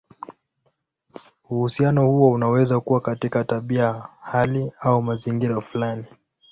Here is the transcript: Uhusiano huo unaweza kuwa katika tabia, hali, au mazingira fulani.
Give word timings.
Uhusiano 1.49 2.07
huo 2.07 2.31
unaweza 2.31 2.79
kuwa 2.79 3.01
katika 3.01 3.43
tabia, 3.43 4.05
hali, 4.21 4.71
au 4.79 5.01
mazingira 5.01 5.61
fulani. 5.61 6.05